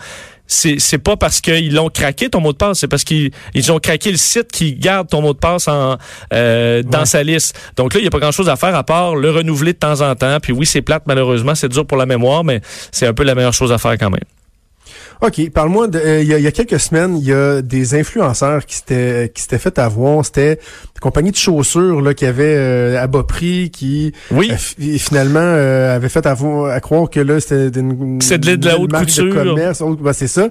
c'est 0.46 0.78
c'est 0.78 0.98
pas 0.98 1.16
parce 1.16 1.40
qu'ils 1.40 1.74
l'ont 1.74 1.88
craqué 1.88 2.28
ton 2.28 2.40
mot 2.40 2.52
de 2.52 2.58
passe, 2.58 2.80
c'est 2.80 2.88
parce 2.88 3.02
qu'ils 3.04 3.30
ils 3.54 3.72
ont 3.72 3.78
craqué 3.78 4.10
le 4.10 4.18
site 4.18 4.52
qui 4.52 4.74
garde 4.74 5.08
ton 5.08 5.22
mot 5.22 5.32
de 5.32 5.38
passe 5.38 5.68
en 5.68 5.96
euh, 6.34 6.82
dans 6.82 7.00
Ouais. 7.00 7.06
sa 7.06 7.22
liste. 7.22 7.58
Donc 7.76 7.94
là, 7.94 8.00
il 8.00 8.04
y 8.04 8.06
a 8.06 8.10
pas 8.10 8.18
grand-chose 8.18 8.48
à 8.50 8.56
faire 8.56 8.74
à 8.74 8.84
part 8.84 9.16
le 9.16 9.30
renouveler 9.30 9.72
de 9.72 9.78
temps 9.78 10.02
en 10.02 10.14
temps. 10.14 10.36
Puis 10.42 10.52
oui, 10.52 10.66
c'est 10.66 10.82
plate 10.82 11.04
malheureusement, 11.06 11.54
c'est 11.54 11.68
dur 11.70 11.86
pour 11.86 11.96
la 11.96 12.04
mémoire, 12.06 12.44
mais 12.44 12.60
c'est 12.92 13.06
un 13.06 13.14
peu 13.14 13.24
la 13.24 13.34
meilleure 13.34 13.54
chose 13.54 13.72
à 13.72 13.78
faire 13.78 13.96
quand 13.98 14.10
même. 14.10 14.20
OK, 15.26 15.48
parle-moi 15.50 15.88
de 15.88 15.98
euh, 15.98 16.20
il 16.22 16.28
y, 16.28 16.34
a, 16.34 16.38
il 16.38 16.44
y 16.44 16.46
a 16.46 16.52
quelques 16.52 16.78
semaines, 16.78 17.16
il 17.16 17.24
y 17.24 17.32
a 17.32 17.62
des 17.62 17.94
influenceurs 17.94 18.66
qui 18.66 18.76
s'étaient 18.76 19.32
qui 19.34 19.40
s'étaient 19.40 19.58
fait 19.58 19.78
avoir, 19.78 20.22
c'était 20.22 20.52
une 20.96 21.00
compagnie 21.00 21.30
de 21.30 21.36
chaussures 21.36 22.02
là 22.02 22.12
qui 22.12 22.26
avait 22.26 22.54
euh, 22.58 23.02
à 23.02 23.06
bas 23.06 23.22
prix 23.22 23.70
qui 23.70 24.12
Oui. 24.30 24.50
euh, 24.52 24.56
fi- 24.58 24.98
finalement 24.98 25.40
euh, 25.40 25.96
avait 25.96 26.10
fait 26.10 26.26
avoir 26.26 26.70
à 26.70 26.78
croire 26.80 27.08
que 27.08 27.20
là 27.20 27.40
c'était 27.40 27.70
d'une 27.70 28.20
C'est 28.20 28.36
de 28.36 28.46
la- 28.48 28.56
de 28.58 28.66
la 28.66 28.78
haute 28.78 28.92
couture. 28.92 29.24
de 29.24 29.30
commerce, 29.32 29.82
ben, 29.98 30.12
c'est 30.12 30.26
ça. 30.28 30.48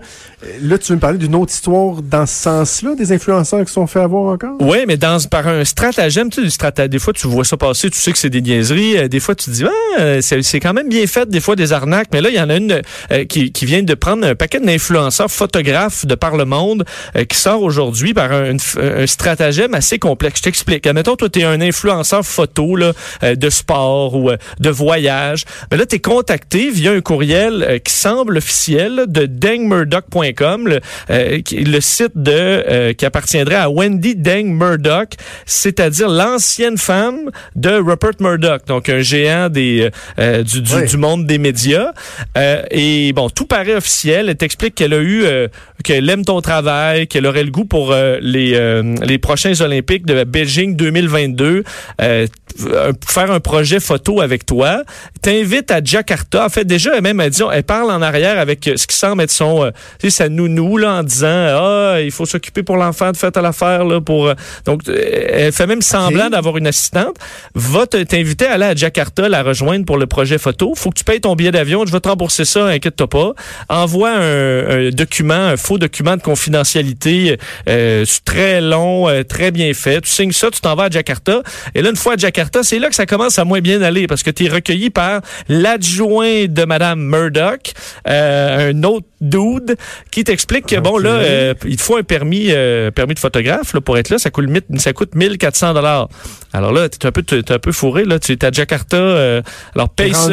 Là, 0.62 0.78
tu 0.80 0.90
veux 0.92 0.96
me 0.96 1.00
parler 1.02 1.20
d'une 1.20 1.36
autre 1.36 1.52
histoire 1.54 2.02
dans 2.02 2.26
ce 2.26 2.34
sens-là 2.34 2.96
des 2.96 3.12
influenceurs 3.12 3.62
qui 3.62 3.68
se 3.68 3.74
sont 3.74 3.86
fait 3.88 4.00
avoir 4.02 4.34
encore? 4.34 4.56
Oui, 4.60 4.80
mais 4.88 4.98
dans 4.98 5.18
par 5.30 5.48
un 5.48 5.64
stratagème, 5.66 6.30
tu 6.32 6.38
sais, 6.38 6.42
du 6.42 6.50
strata- 6.50 6.88
des 6.88 7.00
fois 7.00 7.14
tu 7.14 7.28
vois 7.28 7.46
ça 7.46 7.58
passer, 7.58 7.92
tu 7.92 8.00
sais 8.00 8.12
que 8.12 8.18
c'est 8.18 8.32
des 8.32 8.42
niaiseries, 8.42 8.98
euh, 8.98 9.08
des 9.08 9.20
fois 9.20 9.36
tu 9.36 9.46
te 9.46 9.52
dis 9.52 9.66
ah, 9.66 10.02
euh, 10.02 10.20
c'est 10.22 10.42
c'est 10.42 10.60
quand 10.60 10.74
même 10.74 10.90
bien 10.90 11.06
fait, 11.06 11.30
des 11.30 11.40
fois 11.42 11.56
des 11.56 11.74
arnaques, 11.74 12.08
mais 12.12 12.22
là 12.22 12.30
il 12.30 12.36
y 12.36 12.42
en 12.42 12.50
a 12.50 12.56
une 12.58 12.82
euh, 13.12 13.26
qui, 13.26 13.52
qui 13.52 13.66
vient 13.68 13.84
de 13.84 13.94
prendre 13.94 14.26
un 14.26 14.34
paquet 14.34 14.60
d'influenceurs 14.64 15.30
photographes 15.32 16.06
de 16.06 16.16
par 16.16 16.36
le 16.38 16.46
monde 16.46 16.86
euh, 17.16 17.26
qui 17.26 17.38
sort 17.38 17.62
aujourd'hui 17.62 18.14
par 18.14 18.32
un, 18.32 18.56
un 18.78 19.08
stratagème 19.08 19.74
assez 19.74 20.00
complexe. 20.00 20.40
Je 20.40 20.44
t'explique. 20.44 20.88
Admettons, 20.88 21.16
toi 21.16 21.30
tu 21.30 21.40
es 21.40 21.44
un 21.44 21.62
influenceur 21.62 22.26
photo 22.26 22.76
là, 22.76 22.94
euh, 23.24 23.36
de 23.36 23.50
sport 23.50 24.16
ou 24.16 24.30
euh, 24.30 24.38
de 24.60 24.70
voyage, 24.70 25.46
mais 25.72 25.78
là 25.78 25.86
tu 25.86 25.96
es 25.96 26.00
contacté 26.00 26.70
via 26.72 26.92
un 26.92 27.02
courriel 27.02 27.64
euh, 27.68 27.78
qui 27.80 27.94
semble 27.94 28.38
officiel 28.38 29.04
de 29.08 29.26
dangmurdoch.com, 29.26 30.68
le, 30.68 30.80
euh, 31.10 31.42
qui- 31.42 31.64
le 31.64 31.82
site 31.82 32.12
de 32.16 32.32
euh, 32.32 32.94
qui 32.94 33.06
appartiendrait 33.06 33.56
à 33.56 33.70
Wendy 33.70 34.16
Dang 34.16 34.46
Murdoch, 34.46 35.14
c'est-à-dire 35.46 36.10
l'ancienne 36.10 36.78
femme 36.78 37.30
de 37.56 37.72
Rupert 37.72 38.12
Murdoch, 38.20 38.66
donc 38.68 38.90
un 38.90 39.00
géant 39.02 39.50
des 39.50 39.90
euh, 40.20 40.44
du, 40.44 40.62
du, 40.62 40.74
Oui. 40.76 40.86
du 40.88 40.98
monde 40.98 41.26
des 41.28 41.38
médias. 41.38 41.92
Euh, 42.38 42.64
et 42.72 43.14
bon, 43.14 43.30
tout 43.30 43.46
paraît 43.46 43.76
officiel. 43.76 44.30
T'explique 44.44 44.76
qu'elle 44.76 44.94
a 44.94 44.98
eu 44.98 45.24
euh, 45.24 45.48
qu'elle 45.86 46.10
aime 46.10 46.26
ton 46.26 46.42
travail, 46.42 47.08
qu'elle 47.08 47.26
aurait 47.26 47.46
le 47.46 47.50
goût 47.50 47.64
pour 47.64 47.94
euh, 47.94 48.18
les 48.20 48.56
euh, 48.56 48.94
les 49.02 49.18
prochains 49.18 49.54
Olympiques 49.62 50.06
de 50.06 50.26
Beijing 50.26 50.76
2022. 50.76 51.64
Euh, 52.02 52.28
euh, 52.62 52.94
faire 53.10 53.32
un 53.32 53.40
projet 53.40 53.80
photo 53.80 54.22
avec 54.22 54.46
toi, 54.46 54.84
t'invite 55.24 55.72
à 55.72 55.80
Jakarta. 55.84 56.46
En 56.46 56.50
fait, 56.50 56.66
déjà, 56.66 56.92
elle 56.96 57.02
même, 57.02 57.20
elle, 57.20 57.32
dit, 57.32 57.42
elle 57.52 57.64
parle 57.64 57.90
en 57.90 58.00
arrière 58.02 58.38
avec 58.38 58.70
ce 58.76 58.86
qui 58.86 58.96
semble 58.96 59.24
être 59.24 59.32
son, 59.32 59.72
tu 60.00 60.12
sais, 60.12 60.18
sa 60.18 60.30
nounou, 60.30 60.78
là, 60.78 61.00
en 61.00 61.04
disant, 61.04 61.28
ah, 61.32 61.98
il 62.00 62.12
faut 62.12 62.28
s'occuper 62.28 62.62
pour 62.62 62.78
l'enfant 62.78 63.12
de 63.12 63.18
fête 63.18 63.38
à 63.38 63.42
l'affaire, 63.42 63.86
là, 63.86 64.02
pour, 64.02 64.32
donc, 64.66 64.82
elle 64.88 65.52
fait 65.52 65.66
même 65.66 65.82
semblant 65.82 66.30
d'avoir 66.30 66.58
une 66.58 66.68
assistante. 66.68 67.16
Va 67.56 67.88
te- 67.88 68.04
t'inviter 68.04 68.46
à 68.46 68.54
aller 68.54 68.66
à 68.66 68.76
Jakarta, 68.76 69.28
la 69.30 69.42
rejoindre 69.42 69.86
pour 69.86 69.98
le 69.98 70.06
projet 70.06 70.38
photo. 70.38 70.74
Faut 70.76 70.92
que 70.92 71.00
tu 71.00 71.04
payes 71.06 71.22
ton 71.22 71.34
billet 71.36 71.52
d'avion. 71.52 71.84
Je 71.88 71.92
vais 71.92 72.02
te 72.02 72.10
rembourser 72.10 72.46
ça, 72.46 72.66
inquiète-toi 72.68 73.08
pas. 73.10 73.34
Envoie 73.70 74.12
un, 74.12 74.33
un 74.34 74.90
document, 74.90 75.34
un 75.34 75.58
faux 75.58 75.78
document 75.78 76.18
de 76.18 76.22
confidentialité, 76.22 77.38
euh, 77.70 78.06
très 78.26 78.62
long, 78.62 79.08
euh, 79.10 79.24
très 79.24 79.52
bien 79.52 79.74
fait. 79.74 80.02
Tu 80.02 80.10
signes 80.10 80.32
ça, 80.32 80.50
tu 80.52 80.62
t'en 80.62 80.76
vas 80.76 80.86
à 80.86 80.90
Jakarta. 80.90 81.42
Et 81.76 81.82
là, 81.82 81.90
une 81.90 81.96
fois 81.96 82.14
à 82.14 82.18
Jakarta, 82.18 82.64
c'est 82.64 82.80
là 82.80 82.90
que 82.90 82.96
ça 82.96 83.06
commence 83.06 83.40
à 83.40 83.46
moins 83.46 83.62
bien 83.62 83.82
aller 83.82 84.08
parce 84.08 84.24
que 84.24 84.32
tu 84.32 84.46
es 84.46 84.50
recueilli 84.50 84.90
par 84.90 85.22
l'adjoint 85.48 86.46
de 86.48 86.66
Madame 86.66 87.02
Murdoch, 87.02 87.74
euh, 88.08 88.72
un 88.72 88.84
autre 88.84 89.08
dude 89.24 89.78
qui 90.12 90.24
t'explique 90.24 90.66
que 90.66 90.80
bon 90.80 90.98
là, 90.98 91.10
euh, 91.10 91.54
il 91.66 91.78
te 91.78 91.82
faut 91.82 91.98
un 91.98 92.04
permis, 92.04 92.48
euh, 92.50 92.92
permis 92.92 93.14
de 93.14 93.20
photographe 93.20 93.74
là, 93.74 93.82
pour 93.82 93.98
être 93.98 94.10
là. 94.10 94.20
Ça 94.20 94.30
coûte, 94.30 94.46
ça 94.78 94.94
coûte 94.94 95.16
1400 95.16 95.74
dollars. 95.74 96.10
Alors 96.54 96.72
là, 96.72 96.88
t'es 96.88 97.06
un 97.06 97.12
peu, 97.12 97.24
t'es 97.24 97.52
un 97.52 97.60
peu 97.60 97.72
fourré 97.72 98.06
là. 98.06 98.20
Tu 98.20 98.32
es 98.34 98.46
à 98.46 98.52
Jakarta. 98.52 98.98
euh, 98.98 99.42
alors 99.76 99.90
paye 99.90 100.14
ça. 100.14 100.30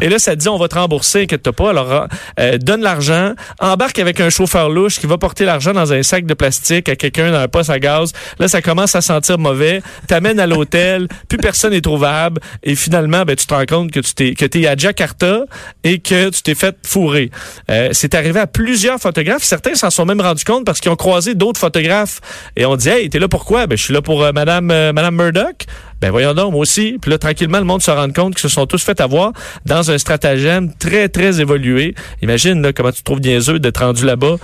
Et 0.00 0.08
là, 0.08 0.18
ça 0.18 0.32
te 0.32 0.40
dit, 0.40 0.48
on 0.48 0.58
va 0.58 0.68
te 0.68 0.74
rembourser, 0.74 1.22
inquiète 1.22 1.50
pas. 1.50 1.70
Alors, 1.70 2.06
euh, 2.40 2.58
donne 2.58 2.80
l'argent, 2.82 3.34
embarque 3.60 3.98
avec 3.98 4.20
un 4.20 4.30
chauffeur 4.30 4.70
louche 4.70 4.98
qui 4.98 5.06
va 5.06 5.18
porter 5.18 5.44
l'argent 5.44 5.72
dans 5.72 5.92
un 5.92 6.02
sac 6.02 6.24
de 6.26 6.34
plastique 6.34 6.88
à 6.88 6.96
quelqu'un 6.96 7.32
dans 7.32 7.38
un 7.38 7.48
poste 7.48 7.70
à 7.70 7.78
gaz. 7.78 8.12
Là, 8.38 8.48
ça 8.48 8.62
commence 8.62 8.94
à 8.94 9.00
sentir 9.00 9.38
mauvais. 9.38 9.82
T'amènes 10.06 10.40
à 10.40 10.46
l'hôtel, 10.46 11.08
plus 11.28 11.38
personne 11.38 11.72
n'est 11.72 11.80
trouvable. 11.80 12.40
Et 12.62 12.74
finalement, 12.74 13.24
ben, 13.24 13.36
tu 13.36 13.46
te 13.46 13.52
rends 13.54 13.66
compte 13.66 13.90
que 13.90 14.00
tu 14.00 14.14
t'es, 14.14 14.34
que 14.34 14.46
t'es 14.46 14.66
à 14.66 14.76
Jakarta 14.76 15.42
et 15.84 15.98
que 15.98 16.30
tu 16.30 16.42
t'es 16.42 16.54
fait 16.54 16.76
fourrer. 16.86 17.30
Euh, 17.70 17.90
c'est 17.92 18.14
arrivé 18.14 18.40
à 18.40 18.46
plusieurs 18.46 18.98
photographes. 18.98 19.42
Certains 19.42 19.74
s'en 19.74 19.90
sont 19.90 20.06
même 20.06 20.20
rendus 20.20 20.44
compte 20.44 20.64
parce 20.64 20.80
qu'ils 20.80 20.90
ont 20.90 20.96
croisé 20.96 21.34
d'autres 21.34 21.60
photographes 21.60 22.20
et 22.56 22.64
on 22.64 22.76
dit, 22.76 22.88
hey, 22.88 23.10
t'es 23.10 23.18
là 23.18 23.28
pourquoi? 23.28 23.66
Ben, 23.66 23.76
je 23.76 23.84
suis 23.84 23.94
là 23.94 24.00
pour 24.02 24.22
euh, 24.24 24.32
Madame, 24.32 24.66
Madame 24.66 25.14
Murdoch. 25.14 25.57
Ben 26.00 26.10
voyons 26.10 26.32
donc, 26.34 26.52
moi 26.52 26.60
aussi. 26.60 26.96
Puis 27.00 27.10
là, 27.10 27.18
tranquillement, 27.18 27.58
le 27.58 27.64
monde 27.64 27.82
se 27.82 27.90
rend 27.90 28.10
compte 28.10 28.34
qu'ils 28.34 28.42
se 28.42 28.48
sont 28.48 28.66
tous 28.66 28.82
fait 28.82 29.00
avoir 29.00 29.32
dans 29.66 29.90
un 29.90 29.98
stratagème 29.98 30.72
très, 30.74 31.08
très 31.08 31.40
évolué. 31.40 31.94
Imagine 32.22 32.62
là, 32.62 32.72
comment 32.72 32.92
tu 32.92 33.00
te 33.00 33.04
trouves 33.04 33.20
niaiseux 33.20 33.58
d'être 33.58 33.84
rendu 33.84 34.04
là-bas. 34.04 34.36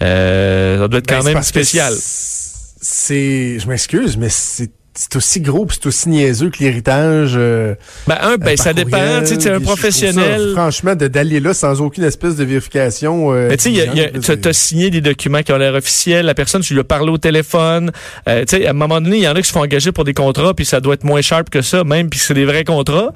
Euh, 0.00 0.78
ça 0.78 0.88
doit 0.88 0.98
être 0.98 1.06
Ben, 1.06 1.16
quand 1.16 1.22
c'est 1.22 1.34
même 1.34 1.42
spécial. 1.42 1.92
C'est, 1.96 3.58
je 3.58 3.68
m'excuse, 3.68 4.16
mais 4.16 4.28
c'est 4.28 4.70
c'est 4.94 5.16
aussi 5.16 5.40
gros 5.40 5.66
c'est 5.70 5.86
aussi 5.86 6.08
niaiseux 6.08 6.50
que 6.50 6.58
l'héritage. 6.62 7.32
euh, 7.36 7.74
Ben, 8.06 8.18
un, 8.20 8.36
ben, 8.36 8.48
euh, 8.52 8.56
ça 8.56 8.72
dépend. 8.74 8.98
Tu 9.20 9.26
sais, 9.26 9.36
t'es 9.38 9.50
un 9.50 9.60
professionnel. 9.60 10.40
ça, 10.54 10.60
franchement, 10.60 10.94
d'aller 10.94 11.40
là 11.40 11.54
sans 11.54 11.80
aucune 11.80 12.04
espèce 12.04 12.36
de 12.36 12.44
vérification. 12.44 13.32
euh, 13.32 13.48
Mais 13.48 13.56
tu 13.56 13.64
sais, 13.64 13.70
il 13.70 13.76
y 13.76 13.80
a- 13.80 13.84
il 13.84 13.96
y 13.96 14.00
a- 14.00 14.06
diligente, 14.06 14.22
t'as- 14.26 14.34
là, 14.34 14.40
t'as 14.42 14.52
signé 14.52 14.90
des 14.90 15.00
documents 15.00 15.42
qui 15.42 15.52
ont 15.52 15.56
l'air 15.56 15.74
officiels. 15.74 16.26
La 16.26 16.34
personne, 16.34 16.62
tu 16.62 16.74
lui 16.74 16.80
as 16.80 16.84
parlé 16.84 17.10
au 17.10 17.18
téléphone. 17.18 17.90
Euh, 18.28 18.44
tu 18.44 18.56
sais, 18.56 18.66
à 18.66 18.70
un 18.70 18.74
moment 18.74 19.00
donné, 19.00 19.16
il 19.18 19.22
y 19.22 19.28
en 19.28 19.34
a 19.34 19.40
qui 19.40 19.48
se 19.48 19.52
font 19.52 19.62
engager 19.62 19.92
pour 19.92 20.04
des 20.04 20.14
contrats, 20.14 20.52
puis 20.54 20.64
ça 20.66 20.80
doit 20.80 20.94
être 20.94 21.04
moins 21.04 21.22
sharp 21.22 21.48
que 21.50 21.62
ça, 21.62 21.84
même, 21.84 22.10
puis 22.10 22.18
c'est 22.20 22.34
des 22.34 22.44
vrais 22.44 22.64
contrats. 22.64 23.12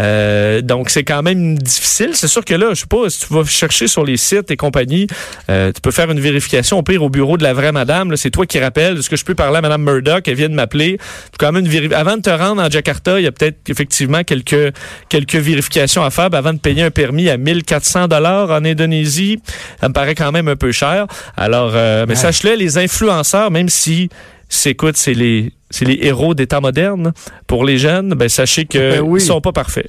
Euh, 0.00 0.62
donc, 0.62 0.90
c'est 0.90 1.04
quand 1.04 1.22
même 1.22 1.58
difficile. 1.58 2.10
C'est 2.14 2.28
sûr 2.28 2.44
que 2.44 2.54
là, 2.54 2.68
je 2.74 2.80
sais 2.80 2.86
pas, 2.86 3.08
si 3.10 3.26
tu 3.26 3.34
vas 3.34 3.44
chercher 3.44 3.86
sur 3.86 4.04
les 4.04 4.16
sites 4.16 4.50
et 4.50 4.56
compagnie, 4.56 5.06
euh, 5.50 5.72
tu 5.72 5.80
peux 5.80 5.90
faire 5.90 6.10
une 6.10 6.20
vérification 6.20 6.78
au 6.78 6.82
pire 6.82 7.02
au 7.02 7.10
bureau 7.10 7.36
de 7.36 7.42
la 7.42 7.52
vraie 7.52 7.72
madame. 7.72 8.16
C'est 8.16 8.30
toi 8.30 8.46
qui 8.46 8.58
rappelle. 8.58 8.98
Est-ce 8.98 9.10
que 9.10 9.16
je 9.16 9.24
peux 9.24 9.34
parler 9.34 9.58
à 9.58 9.60
Madame 9.60 9.82
Murdoch? 9.82 10.26
Elle 10.26 10.34
vient 10.34 10.48
de 10.48 10.54
m'appeler. 10.54 10.98
Faut 11.26 11.36
quand 11.38 11.52
même 11.52 11.64
une 11.64 11.70
véri- 11.70 11.94
Avant 11.94 12.16
de 12.16 12.22
te 12.22 12.30
rendre 12.30 12.62
en 12.62 12.70
Jakarta, 12.70 13.20
il 13.20 13.24
y 13.24 13.26
a 13.26 13.32
peut-être 13.32 13.58
effectivement 13.68 14.22
quelques 14.24 14.72
quelques 15.08 15.36
vérifications 15.36 16.02
à 16.02 16.10
faire 16.10 16.30
ben, 16.30 16.38
avant 16.38 16.52
de 16.52 16.58
payer 16.58 16.82
un 16.82 16.90
permis 16.90 17.28
à 17.28 17.36
1400 17.36 18.08
dollars 18.08 18.50
en 18.50 18.64
Indonésie. 18.64 19.38
Ça 19.80 19.88
me 19.88 19.92
paraît 19.94 20.14
quand 20.14 20.32
même 20.32 20.48
un 20.48 20.56
peu 20.56 20.72
cher. 20.72 21.06
Alors, 21.36 21.72
euh, 21.74 22.04
mais 22.06 22.14
Ouais. 22.14 22.20
sache-le, 22.20 22.54
les 22.54 22.78
influenceurs, 22.78 23.50
même 23.50 23.68
si 23.68 24.08
c'est 24.48 24.70
écoute, 24.70 24.96
c'est 24.96 25.14
les 25.14 25.52
c'est 25.70 25.84
les 25.84 25.98
héros 26.02 26.32
des 26.34 26.46
temps 26.46 26.62
modernes 26.62 27.12
pour 27.46 27.64
les 27.64 27.76
jeunes, 27.76 28.14
ben 28.14 28.28
sachez 28.30 28.64
que 28.64 28.92
Ben 28.92 29.00
oui. 29.02 29.20
ils 29.20 29.24
sont 29.24 29.40
pas 29.42 29.52
parfaits. 29.52 29.88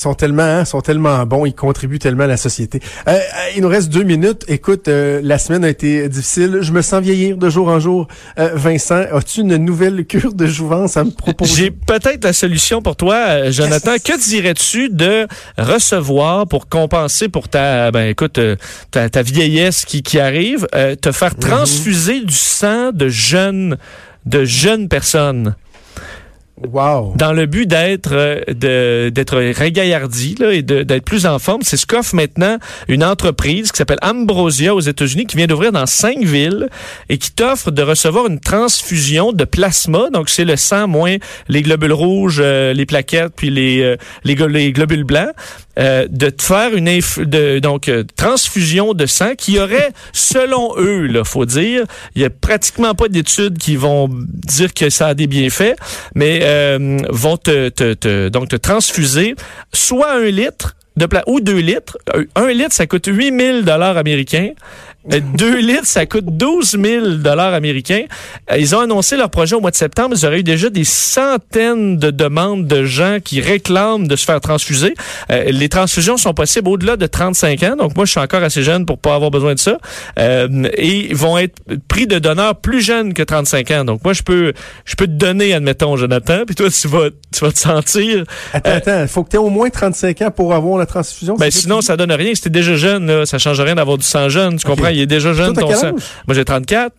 Sont 0.00 0.14
tellement, 0.14 0.42
hein, 0.42 0.64
sont 0.64 0.80
tellement 0.80 1.26
bons, 1.26 1.44
ils 1.44 1.54
contribuent 1.54 1.98
tellement 1.98 2.24
à 2.24 2.28
la 2.28 2.38
société. 2.38 2.80
Euh, 3.06 3.12
euh, 3.12 3.18
il 3.54 3.62
nous 3.62 3.68
reste 3.68 3.90
deux 3.90 4.02
minutes. 4.02 4.44
Écoute, 4.48 4.88
euh, 4.88 5.20
la 5.22 5.38
semaine 5.38 5.62
a 5.62 5.68
été 5.68 6.08
difficile. 6.08 6.60
Je 6.62 6.72
me 6.72 6.80
sens 6.80 7.02
vieillir 7.02 7.36
de 7.36 7.50
jour 7.50 7.68
en 7.68 7.78
jour. 7.78 8.08
Vincent, 8.36 9.02
as-tu 9.12 9.40
une 9.40 9.56
nouvelle 9.56 10.06
cure 10.06 10.32
de 10.32 10.46
jouvence 10.46 10.96
à 10.96 11.04
me 11.04 11.10
proposer? 11.10 11.54
J'ai 11.54 11.70
peut-être 11.70 12.24
la 12.24 12.32
solution 12.32 12.80
pour 12.80 12.96
toi, 12.96 13.50
Jonathan. 13.50 13.96
Que 14.02 14.18
dirais-tu 14.18 14.88
de 14.88 15.26
recevoir 15.58 16.46
pour 16.46 16.68
compenser 16.68 17.28
pour 17.28 17.48
ta, 17.48 17.90
ben 17.90 18.08
écoute, 18.08 18.40
ta, 18.90 19.22
vieillesse 19.22 19.84
qui, 19.84 20.02
qui 20.02 20.18
arrive, 20.18 20.66
te 21.02 21.12
faire 21.12 21.34
mhm. 21.34 21.40
transfuser 21.40 22.20
du 22.24 22.34
sang 22.34 22.92
de 22.92 23.08
jeunes, 23.08 23.76
de 24.24 24.44
jeunes 24.44 24.88
personnes? 24.88 25.54
Wow. 26.68 27.14
Dans 27.16 27.32
le 27.32 27.46
but 27.46 27.66
d'être 27.66 28.12
euh, 28.12 29.10
d'être 29.10 29.36
régaillardi 29.36 30.34
là, 30.38 30.52
et 30.52 30.62
d'être 30.62 31.04
plus 31.04 31.24
en 31.24 31.38
forme, 31.38 31.62
c'est 31.62 31.78
ce 31.78 31.86
qu'offre 31.86 32.14
maintenant 32.14 32.58
une 32.88 33.02
entreprise 33.02 33.72
qui 33.72 33.78
s'appelle 33.78 33.98
Ambrosia 34.02 34.74
aux 34.74 34.80
États-Unis 34.80 35.26
qui 35.26 35.38
vient 35.38 35.46
d'ouvrir 35.46 35.72
dans 35.72 35.86
cinq 35.86 36.18
villes 36.18 36.68
et 37.08 37.16
qui 37.16 37.30
t'offre 37.30 37.70
de 37.70 37.82
recevoir 37.82 38.26
une 38.26 38.40
transfusion 38.40 39.32
de 39.32 39.44
plasma. 39.44 40.10
Donc 40.12 40.28
c'est 40.28 40.44
le 40.44 40.56
sang 40.56 40.86
moins 40.86 41.16
les 41.48 41.62
globules 41.62 41.94
rouges, 41.94 42.40
euh, 42.44 42.74
les 42.74 42.84
plaquettes 42.84 43.32
puis 43.34 43.48
les, 43.48 43.80
euh, 43.80 43.96
les, 44.24 44.34
les 44.34 44.72
globules 44.72 45.04
blancs. 45.04 45.32
Euh, 45.78 46.06
de 46.10 46.28
te 46.28 46.42
faire 46.42 46.74
une 46.74 47.00
de, 47.18 47.58
donc 47.60 47.88
euh, 47.88 48.04
transfusion 48.16 48.92
de 48.92 49.06
sang 49.06 49.34
qui 49.38 49.58
aurait, 49.58 49.92
selon 50.12 50.74
eux, 50.76 51.06
là, 51.06 51.24
faut 51.24 51.46
dire, 51.46 51.84
il 52.14 52.22
y 52.22 52.24
a 52.24 52.28
pratiquement 52.28 52.94
pas 52.94 53.08
d'études 53.08 53.56
qui 53.56 53.76
vont 53.76 54.10
dire 54.10 54.74
que 54.74 54.90
ça 54.90 55.06
a 55.06 55.14
des 55.14 55.26
bienfaits, 55.26 55.76
mais 56.14 56.40
euh, 56.50 56.98
vont 57.10 57.36
te, 57.36 58.56
transfuser 58.56 59.34
soit 59.72 60.12
un 60.12 60.26
litre 60.26 60.76
de 60.96 61.06
plat 61.06 61.22
ou 61.26 61.40
deux 61.40 61.58
litres. 61.58 61.98
Un 62.34 62.48
litre, 62.48 62.72
ça 62.72 62.86
coûte 62.86 63.06
8000 63.06 63.64
dollars 63.64 63.96
américains. 63.96 64.50
Euh, 65.12 65.20
deux 65.34 65.58
litres, 65.58 65.86
ça 65.86 66.04
coûte 66.04 66.26
12 66.26 66.78
000 66.82 67.06
dollars 67.16 67.54
américains. 67.54 68.04
Euh, 68.52 68.58
ils 68.58 68.76
ont 68.76 68.80
annoncé 68.80 69.16
leur 69.16 69.30
projet 69.30 69.56
au 69.56 69.60
mois 69.60 69.70
de 69.70 69.76
septembre. 69.76 70.14
Ils 70.18 70.26
auraient 70.26 70.40
eu 70.40 70.44
déjà 70.44 70.68
des 70.68 70.84
centaines 70.84 71.96
de 71.96 72.10
demandes 72.10 72.66
de 72.66 72.84
gens 72.84 73.18
qui 73.22 73.40
réclament 73.40 74.06
de 74.06 74.16
se 74.16 74.26
faire 74.26 74.40
transfuser. 74.40 74.94
Euh, 75.30 75.44
les 75.44 75.70
transfusions 75.70 76.18
sont 76.18 76.34
possibles 76.34 76.68
au-delà 76.68 76.96
de 76.96 77.06
35 77.06 77.62
ans. 77.62 77.76
Donc 77.76 77.96
moi, 77.96 78.04
je 78.04 78.10
suis 78.10 78.20
encore 78.20 78.42
assez 78.42 78.62
jeune 78.62 78.84
pour 78.84 78.98
pas 78.98 79.14
avoir 79.14 79.30
besoin 79.30 79.54
de 79.54 79.58
ça. 79.58 79.78
et 80.18 81.08
ils 81.10 81.16
vont 81.16 81.38
être 81.38 81.56
pris 81.88 82.06
de 82.06 82.18
donneurs 82.18 82.56
plus 82.56 82.82
jeunes 82.82 83.14
que 83.14 83.22
35 83.22 83.70
ans. 83.70 83.84
Donc 83.84 84.04
moi, 84.04 84.12
je 84.12 84.22
peux, 84.22 84.52
je 84.84 84.96
peux 84.96 85.06
te 85.06 85.12
donner, 85.12 85.54
admettons, 85.54 85.96
Jonathan. 85.96 86.42
Puis 86.46 86.54
toi, 86.54 86.68
tu 86.70 86.88
vas, 86.88 87.08
tu 87.32 87.44
vas 87.44 87.52
te 87.52 87.58
sentir. 87.58 88.24
Attends, 88.52 88.70
attends. 88.70 89.06
Faut 89.06 89.24
que 89.24 89.30
tu 89.30 89.36
aies 89.36 89.40
au 89.40 89.48
moins 89.48 89.70
35 89.70 90.22
ans 90.22 90.30
pour 90.30 90.52
avoir 90.52 90.78
la 90.78 90.86
transfusion. 90.86 91.36
Ben 91.36 91.50
sinon, 91.50 91.80
ça 91.80 91.96
donne 91.96 92.12
rien. 92.12 92.34
Si 92.34 92.42
t'es 92.42 92.50
déjà 92.50 92.76
jeune, 92.76 93.06
là, 93.06 93.24
ça 93.24 93.38
change 93.38 93.60
rien 93.60 93.74
d'avoir 93.74 93.96
du 93.96 94.04
sang 94.04 94.28
jeune. 94.28 94.56
Tu 94.56 94.66
comprends? 94.66 94.89
Il 94.90 95.00
est 95.00 95.06
déjà 95.06 95.32
jeune, 95.32 95.54
ton. 95.54 95.68
Moi, 95.68 96.34
j'ai 96.34 96.44
34. 96.44 96.92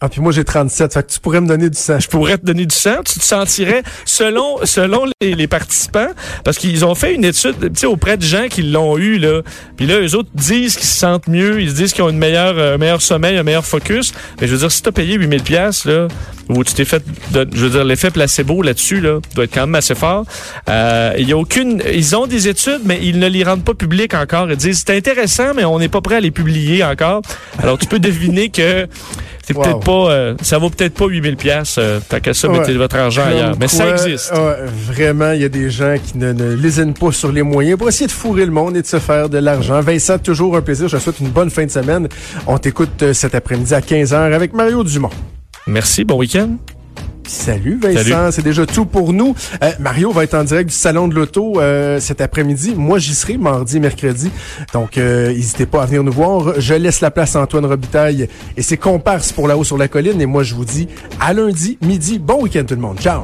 Ah, 0.00 0.08
puis 0.08 0.20
moi, 0.20 0.32
j'ai 0.32 0.44
37. 0.44 0.92
Fait 0.92 1.06
que 1.06 1.12
tu 1.12 1.20
pourrais 1.20 1.40
me 1.40 1.46
donner 1.46 1.70
du 1.70 1.78
sang. 1.78 1.98
Je 2.00 2.08
pourrais 2.08 2.36
te 2.36 2.44
donner 2.44 2.66
du 2.66 2.74
sang. 2.74 2.96
Tu 3.06 3.18
te 3.18 3.24
sentirais, 3.24 3.82
selon, 4.04 4.58
selon 4.64 5.04
les, 5.20 5.46
participants, 5.46 6.08
parce 6.44 6.58
qu'ils 6.58 6.84
ont 6.84 6.94
fait 6.94 7.14
une 7.14 7.24
étude, 7.24 7.72
tu 7.74 7.86
auprès 7.86 8.16
de 8.16 8.22
gens 8.22 8.48
qui 8.50 8.62
l'ont 8.62 8.98
eu, 8.98 9.18
là. 9.18 9.42
Puis 9.76 9.86
là, 9.86 10.00
eux 10.00 10.14
autres 10.16 10.30
disent 10.34 10.76
qu'ils 10.76 10.86
se 10.86 10.96
sentent 10.96 11.28
mieux. 11.28 11.60
Ils 11.60 11.72
disent 11.72 11.92
qu'ils 11.92 12.02
ont 12.02 12.10
une 12.10 12.18
meilleure, 12.18 12.58
un 12.58 12.76
meilleur 12.76 13.00
sommeil, 13.00 13.38
un 13.38 13.44
meilleur 13.44 13.64
focus. 13.64 14.12
Mais 14.40 14.46
je 14.46 14.52
veux 14.52 14.58
dire, 14.58 14.72
si 14.72 14.82
t'as 14.82 14.92
payé 14.92 15.14
8000 15.14 15.42
pièces 15.42 15.84
là, 15.84 16.08
ou 16.48 16.62
tu 16.64 16.74
t'es 16.74 16.84
fait, 16.84 17.02
je 17.32 17.38
veux 17.38 17.70
dire, 17.70 17.84
l'effet 17.84 18.10
placebo 18.10 18.62
là-dessus, 18.62 19.00
là, 19.00 19.20
doit 19.34 19.44
être 19.44 19.54
quand 19.54 19.62
même 19.62 19.74
assez 19.76 19.94
fort. 19.94 20.24
Euh, 20.68 21.14
il 21.18 21.28
y 21.28 21.32
a 21.32 21.36
aucune, 21.36 21.82
ils 21.90 22.14
ont 22.16 22.26
des 22.26 22.48
études, 22.48 22.82
mais 22.84 22.98
ils 23.02 23.18
ne 23.18 23.28
les 23.28 23.44
rendent 23.44 23.64
pas 23.64 23.74
publiques 23.74 24.14
encore. 24.14 24.50
Ils 24.50 24.56
disent, 24.56 24.84
c'est 24.86 24.96
intéressant, 24.96 25.54
mais 25.54 25.64
on 25.64 25.78
n'est 25.78 25.88
pas 25.88 26.00
prêt 26.00 26.16
à 26.16 26.20
les 26.20 26.30
publier 26.30 26.84
encore. 26.84 27.22
Alors, 27.62 27.78
tu 27.78 27.86
peux 27.86 27.98
deviner 27.98 28.50
que 28.50 28.86
c'est 29.46 29.54
peut-être 29.54 29.80
pas, 29.80 30.10
euh, 30.10 30.34
ça 30.42 30.58
vaut 30.58 30.70
peut-être 30.70 30.94
pas 30.94 31.06
8000 31.06 31.36
pièces. 31.36 31.76
Euh, 31.78 32.00
Tant 32.08 32.20
qu'à 32.20 32.34
ça, 32.34 32.48
mettez 32.48 32.74
votre 32.74 32.96
argent 32.96 33.22
ailleurs. 33.26 33.56
Mais 33.58 33.68
ça 33.68 33.90
existe. 33.90 34.32
vraiment, 34.88 35.32
il 35.32 35.42
y 35.42 35.44
a 35.44 35.48
des 35.48 35.70
gens 35.70 35.96
qui 36.02 36.18
ne, 36.18 36.32
ne 36.32 36.54
lésinent 36.54 36.94
pas 36.94 37.12
sur 37.12 37.32
les 37.32 37.42
moyens 37.42 37.78
pour 37.78 37.88
essayer 37.88 38.06
de 38.06 38.12
fourrer 38.12 38.46
le 38.46 38.52
monde 38.52 38.76
et 38.76 38.82
de 38.82 38.86
se 38.86 38.98
faire 38.98 39.28
de 39.28 39.38
l'argent. 39.38 39.80
Vincent, 39.80 40.18
toujours 40.18 40.56
un 40.56 40.62
plaisir. 40.62 40.88
Je 40.88 40.96
te 40.96 41.02
souhaite 41.02 41.20
une 41.20 41.28
bonne 41.28 41.50
fin 41.50 41.64
de 41.64 41.70
semaine. 41.70 42.08
On 42.46 42.58
t'écoute 42.58 43.02
euh, 43.02 43.12
cet 43.12 43.34
après-midi 43.34 43.74
à 43.74 43.80
15h 43.80 44.14
avec 44.14 44.52
Mario 44.54 44.84
Dumont. 44.84 45.10
Merci. 45.66 46.04
Bon 46.04 46.18
week-end. 46.18 46.56
Salut 47.26 47.78
Vincent, 47.80 48.30
c'est 48.32 48.42
déjà 48.42 48.66
tout 48.66 48.84
pour 48.84 49.12
nous. 49.12 49.34
Euh, 49.62 49.72
Mario 49.80 50.12
va 50.12 50.24
être 50.24 50.34
en 50.34 50.44
direct 50.44 50.68
du 50.70 50.74
salon 50.74 51.08
de 51.08 51.14
l'auto 51.14 51.60
euh, 51.60 51.98
cet 52.00 52.20
après-midi. 52.20 52.74
Moi, 52.76 52.98
j'y 52.98 53.14
serai 53.14 53.36
mardi, 53.36 53.80
mercredi. 53.80 54.30
Donc, 54.72 54.98
euh, 54.98 55.28
n'hésitez 55.28 55.66
pas 55.66 55.82
à 55.82 55.86
venir 55.86 56.02
nous 56.04 56.12
voir. 56.12 56.60
Je 56.60 56.74
laisse 56.74 57.00
la 57.00 57.10
place 57.10 57.36
à 57.36 57.40
Antoine 57.40 57.66
Robitaille 57.66 58.28
et 58.56 58.62
ses 58.62 58.76
comparses 58.76 59.32
pour 59.32 59.48
la 59.48 59.56
haut 59.56 59.64
sur 59.64 59.78
la 59.78 59.88
colline. 59.88 60.20
Et 60.20 60.26
moi, 60.26 60.42
je 60.42 60.54
vous 60.54 60.64
dis 60.64 60.88
à 61.20 61.32
lundi, 61.32 61.78
midi. 61.82 62.18
Bon 62.18 62.42
week-end 62.42 62.64
tout 62.66 62.74
le 62.74 62.80
monde. 62.80 62.98
Ciao. 63.00 63.22